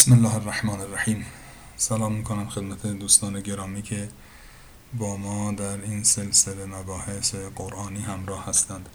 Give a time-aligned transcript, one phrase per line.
[0.00, 1.26] بسم الله الرحمن الرحیم.
[1.76, 4.08] سلام می‌کنم خدمت دوستان گرامی که
[4.98, 8.88] با ما در این سلسله مباحث قرآنی همراه هستند.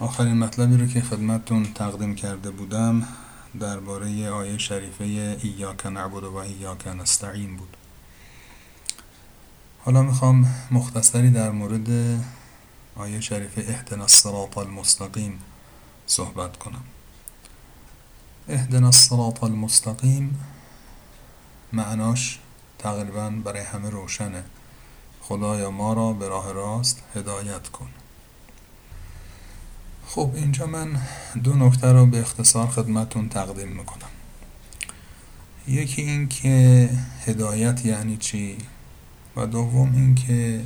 [0.00, 3.08] آخرین مطلبی رو که خدمتتون تقدیم کرده بودم
[3.60, 5.04] درباره آیه شریفه
[5.42, 7.76] ایاک نعبد و ایاک نستعین بود.
[9.84, 11.88] حالا می‌خوام مختصری در مورد
[12.96, 15.38] آیه شریفه اهدنا الصراط المستقیم
[16.06, 16.84] صحبت کنم.
[18.50, 20.44] اهدنا الصراط المستقیم.
[21.72, 22.38] معناش
[22.78, 24.44] تقریبا برای همه روشنه.
[25.20, 27.88] خدایا ما را به راه راست هدایت کن.
[30.06, 31.00] خب اینجا من
[31.44, 34.08] دو نکته رو به اختصار خدمتون تقدیم می‌کنم.
[35.68, 36.90] یکی این که
[37.26, 38.58] هدایت یعنی چی؟
[39.36, 40.64] و دوم این که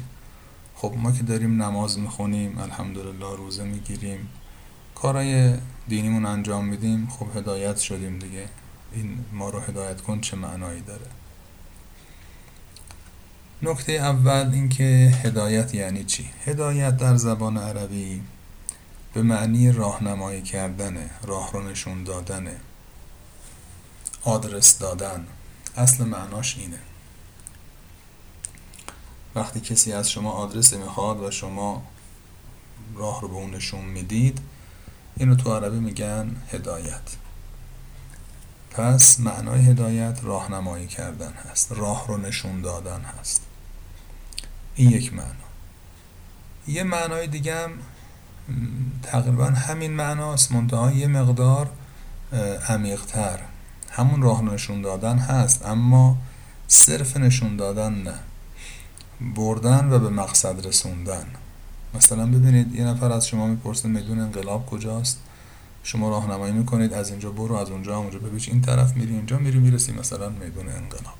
[0.75, 4.29] خب ما که داریم نماز می‌خونیم الحمدلله روزه می‌گیریم.
[4.95, 5.55] کارای
[5.89, 8.49] دینیمون انجام میدیم خب هدایت شدیم دیگه.
[8.93, 11.07] این ما رو هدایت کن چه معنایی داره؟
[13.63, 18.23] نکته اول اینکه هدایت یعنی چی؟ هدایت در زبان عربی
[19.15, 22.57] به معنی راهنمایی کردنه راه رو نشون دادنه
[24.23, 25.27] آدرس دادن.
[25.77, 26.79] اصل معناش اینه.
[29.35, 31.83] وقتی کسی از شما آدرس می‌خواد و شما
[32.95, 34.41] راه رو به اون نشون می‌دید
[35.17, 37.01] اینو تو عربی میگن هدایت.
[38.71, 43.43] پس معنای هدایت راهنمایی کردن هست راه رو نشون دادن هست.
[44.75, 45.35] این یک معنا.
[46.67, 47.71] یه معنای دیگه هم
[49.03, 51.71] تقریبا همین معناست منتها یه مقدار
[52.69, 53.39] عمیقتر.
[53.91, 56.19] همون راه نشون دادن هست اما
[56.69, 58.19] صرف نشون دادن نه.
[59.35, 61.27] بردن و به مقصد رسوندن.
[61.95, 65.19] مثلا ببینید یه نفر از شما می‌پرسه میدون انقلاب کجاست؟
[65.83, 68.19] شما راهنمایی می‌کنید از اینجا برو از اونجا اونجا.
[68.19, 71.15] ببیش این طرف میری اینجا میری می‌رسی مثلا میدون انقلاب.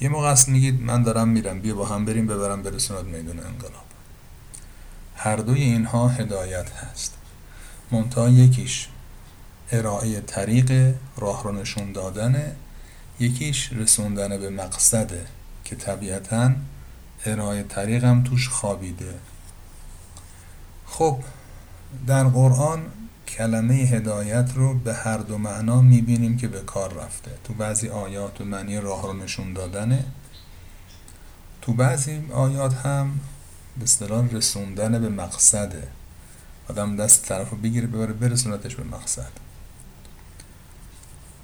[0.00, 3.84] یه موقع است میگید من دارم میرم بیا با هم بریم ببرم برسوند میدون انقلاب.
[5.16, 7.14] هر دوی اینها هدایت هست.
[7.90, 8.88] منتها یکیش
[9.72, 12.56] ارائه طریق راه رو نشون دادنه
[13.20, 15.26] یکیش رسوندن به مقصده
[15.64, 16.52] که طبیعتا
[17.26, 19.14] ارائه طریق هم توش خوابیده.
[20.98, 21.18] خب
[22.06, 22.82] در قرآن
[23.28, 27.30] کلمه هدایت رو به هر دو معنا می‌بینیم که به کار رفته.
[27.44, 30.04] تو بعضی آیات و معنی راه رو نشون دادنه.
[31.62, 33.20] تو بعضی آیات هم
[33.78, 35.88] به اصطلاح رسوندن به مقصده.
[36.68, 39.30] آدم دست طرف رو بگیره ببره برسونتش به مقصد.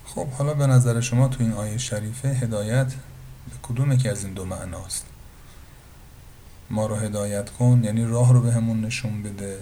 [0.04, 4.34] خب حالا به نظر شما تو این آیه شریفه هدایت به کدوم که از این
[4.34, 5.09] دو معناست؟
[6.70, 9.58] ما رو هدایت کن یعنی راه رو به همون نشون بده.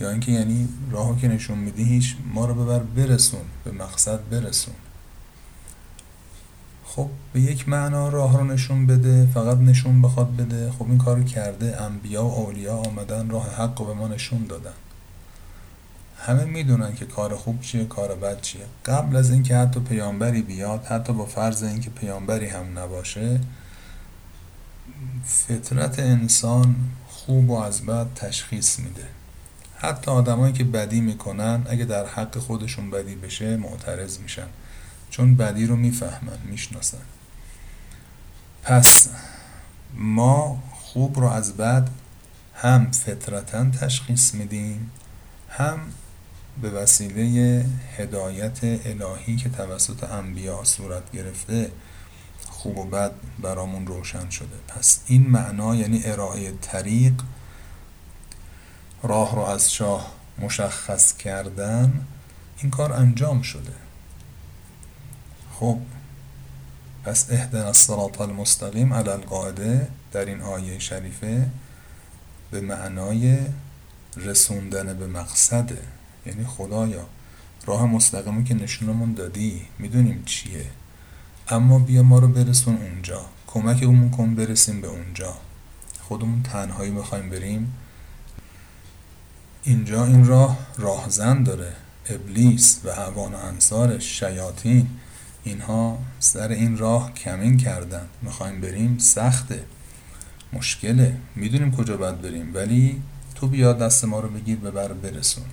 [0.00, 4.74] یا اینکه یعنی راهو که نشون میدی هیچ ما رو ببر برسون به مقصد برسون.
[6.84, 10.70] خب به یک معنا راه رو نشون بده فقط نشون بخواد بده.
[10.70, 14.74] خب این کارو کرده انبیا و اولیا آمدن راه حق رو به ما نشون دادن.
[16.18, 18.64] همه می‌دونن که کار خوب چیه کار بد چیه.
[18.84, 23.40] قبل از اینکه حتی پیامبری بیاد حتی با فرض اینکه پیامبری هم نباشه
[25.26, 26.76] فطرت انسان
[27.08, 29.06] خوب و از بد تشخیص میده.
[29.76, 34.46] حتی آدمایی که بدی می‌کنن اگه در حق خودشون بدی بشه معترض میشن.
[35.10, 37.02] چون بدی رو می‌فهمن می‌شناسن.
[38.62, 39.08] پس
[39.94, 41.88] ما خوب رو از بد
[42.54, 44.90] هم فطرتا تشخیص میدیم
[45.48, 45.78] هم
[46.62, 47.64] به وسیله
[47.96, 51.70] هدایت الهی که توسط انبیا صورت گرفته
[52.56, 53.12] خوب و بد
[53.42, 54.56] برامون روشن شده.
[54.68, 57.12] پس این معنا یعنی ارائه طریق
[59.02, 62.06] راه رو از شاه مشخص کردن
[62.58, 63.72] این کار انجام شده.
[65.54, 65.78] خب
[67.04, 71.50] پس اهدنا الصراط المستقیم علی القاعده در این آیه شریفه
[72.50, 73.38] به معنای
[74.16, 75.82] رسوندن به مقصده
[76.26, 77.06] یعنی خدایا
[77.66, 80.70] راه مستقیمی که نشونمون دادی می‌دونیم چیه؟
[81.48, 83.20] اما بیا ما رو برسون اونجا.
[83.46, 85.34] کمک اون کن برسیم به اونجا.
[86.00, 87.74] خودمون تنهایی می‌خوایم بریم.
[89.62, 91.72] اینجا این راه راهزن داره.
[92.08, 94.88] ابلیس و عوان و انصارش شیاطین.
[95.44, 98.06] اینها سر این راه کمین کردن.
[98.22, 99.64] می‌خوایم بریم؟ سخته.
[100.52, 101.16] مشکله.
[101.36, 102.54] می‌دونیم کجا باید بریم.
[102.54, 103.02] ولی
[103.34, 105.44] تو بیا دست ما رو بگیر به بر برسون.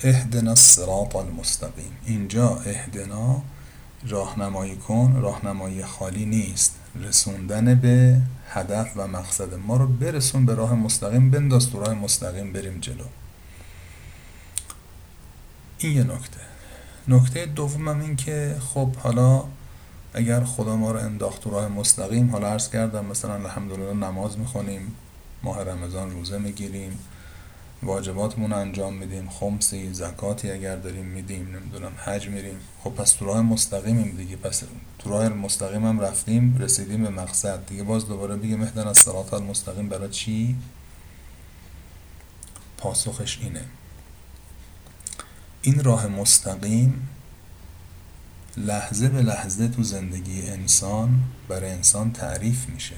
[0.00, 1.92] اهدنا الصراط المستقیم.
[2.06, 3.42] اینجا اهدنا
[4.08, 6.78] راهنمایی کن راهنمایی خالی نیست.
[6.94, 12.52] رسوندن به هدف و مقصد ما رو برسون به راه مستقیم بنداز تو راه مستقیم
[12.52, 13.04] بریم جلو.
[15.78, 16.40] این یه نکته.
[17.08, 19.44] نکته دومم این که خب حالا
[20.14, 24.94] اگر خدا ما رو انداخت تو راه مستقیم حالا عرض کردم مثلا الحمدلله نماز می‌خونیم
[25.42, 26.98] ماه رمضان روزه می‌گیریم.
[27.82, 32.56] واجباتمون انجام میدیم خمسی زکاتی اگر داریم میدیم نمی‌دونم حج میریم.
[32.84, 34.36] خب پس تو راه مستقیمیم دیگه.
[34.36, 34.62] پس
[34.98, 37.66] تو راه مستقیم هم رفتیم رسیدیم به مقصد.
[37.66, 40.56] دیگه باز دوباره بگه مهدن از صراط المستقیم برای چی؟
[42.78, 43.64] پاسخش اینه.
[45.62, 47.08] این راه مستقیم
[48.56, 52.96] لحظه به لحظه تو زندگی انسان برای انسان تعریف میشه.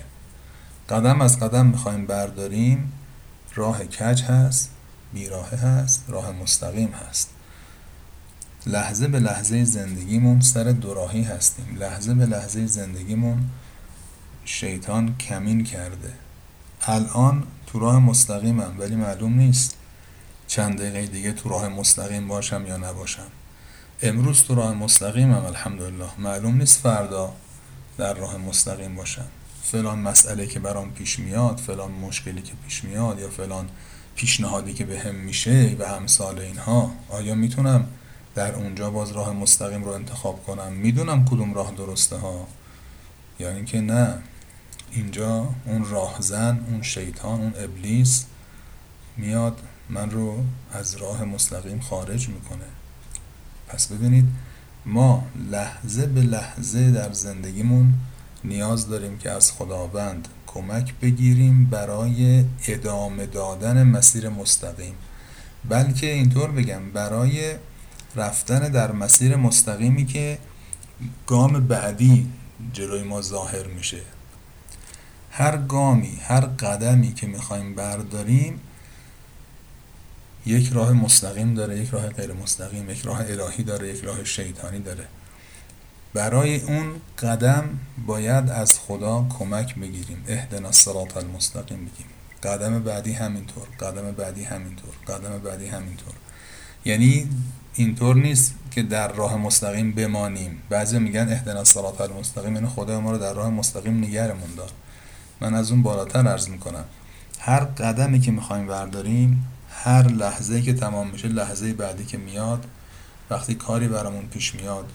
[0.89, 2.93] قدم از قدم می‌خوایم برداریم
[3.55, 4.74] راه کج هست؟
[5.15, 7.31] بیراهه هست راه مستقیم هست.
[8.67, 11.77] لحظه به لحظه زندگیمون سر دوراهی هستیم.
[11.79, 13.51] لحظه به لحظه زندگیمون
[14.45, 16.13] شیطان کمین کرده.
[16.83, 19.77] الان تو راه مستقیمم ولی معلوم نیست
[20.47, 23.27] چند دقیقه دیگه تو راه مستقیم باشم یا نباشم.
[24.03, 26.09] امروز تو راه مستقیمم الحمدلله.
[26.19, 27.33] معلوم نیست فردا
[27.99, 29.27] در راه مستقیم باشم.
[29.63, 33.69] فلان مسئله که برام پیش میاد فلان مشکلی که پیش میاد یا فلان
[34.17, 37.87] پیشنهادی که به هم میشه و همسال اینها آیا می‌تونم
[38.35, 42.47] در اونجا باز راه مستقیم رو انتخاب کنم؟ می‌دونم کدوم راه درسته ها.
[43.39, 44.19] یا اینکه نه.
[44.91, 48.25] اینجا اون راهزن اون شیطان اون ابلیس
[49.17, 49.59] میاد
[49.89, 52.65] من رو از راه مستقیم خارج می‌کنه.
[53.69, 54.25] پس ببینید
[54.87, 57.95] ما لحظه به لحظه در زندگیمون
[58.45, 64.95] نیاز داریم که از خداوند کمک بگیریم برای ادامه دادن مسیر مستقیم.
[65.69, 67.55] بلکه اینطور بگم برای
[68.17, 70.39] رفتن در مسیر مستقیمی که
[71.27, 72.31] گام بعدی
[72.73, 74.01] جلوی ما ظاهر میشه.
[75.31, 78.61] هر گامی هر قدمی که می‌خوایم برداریم
[80.47, 84.79] یک راه مستقیم داره یک راه غیر مستقیم یک راه الهی داره یک راه شیطانی
[84.79, 85.05] داره.
[86.15, 86.87] برای اون
[87.19, 87.65] قدم
[88.07, 90.25] باید از خدا کمک بگیریم.
[90.29, 92.07] اهدنا الصراط المستقیم بگیم.
[92.43, 96.13] قدم بعدی همینطور قدم بعدی همینطور قدم بعدی همینطور.
[96.85, 97.29] یعنی
[97.75, 100.63] اینطور نیست که در راه مستقیم بمانیم.
[100.71, 104.71] بعضی میگن اهدنا الصراط المستقیم یعنی خدا ما رو در راه مستقیم نگرمون دار.
[105.41, 106.85] من از اون بالاتر عرض می‌کنم.
[107.41, 112.67] هر قدمی که می‌خوایم برداریم هر لحظه که تمام میشه لحظه بعدی که میاد
[113.31, 114.87] وقتی کاری برامون پیش میاد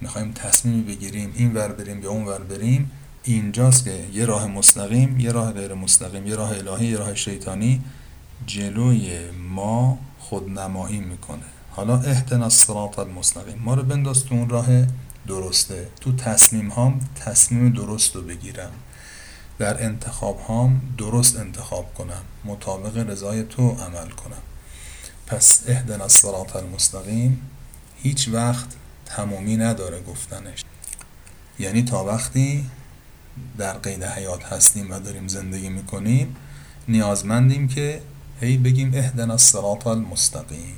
[0.00, 2.90] می‌خوایم تصمیمی بگیریم این ور بریم یا اون ور بریم
[3.24, 7.82] اینجاست که یه راه مستقیم یه راه غیر مستقیم یه راه الهی یه راه شیطانی
[8.46, 11.44] جلوی ما خودنمایی می‌کنه.
[11.70, 13.58] حالا اهدنا الصراط المستقیم.
[13.58, 14.66] ما رو بنداز تو اون راه
[15.26, 15.88] درسته.
[16.00, 18.72] تو تصمیم هام تصمیم درست رو بگیرم.
[19.58, 22.22] در انتخاب هام درست انتخاب کنم.
[22.44, 24.42] مطابق رضای تو عمل کنم.
[25.26, 27.50] پس اهدنا الصراط المستقیم.
[27.96, 28.66] هیچ وقت
[29.06, 30.64] تمامی نداره گفتنش.
[31.58, 32.70] یعنی تا وقتی
[33.58, 36.36] در قید حیات هستیم و داریم زندگی می‌کنیم
[36.88, 38.02] نیازمندیم که
[38.40, 40.76] هی بگیم اهدنا الصراط المستقیم.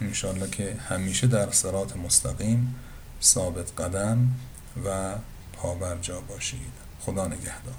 [0.00, 2.74] انشالله که همیشه در صراط مستقیم
[3.22, 4.28] ثابت قدم
[4.84, 5.14] و
[5.52, 6.72] پابرجا باشید.
[7.00, 7.74] خدا نگهدار.